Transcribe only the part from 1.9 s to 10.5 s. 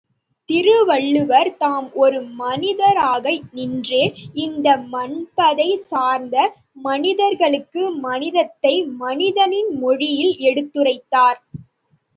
ஒரு மனிதராக நின்றே, இந்த மன்பதை சார்ந்த மனிதர்களுக்கு மனிதத்தை, மனிதனின் மொழியில்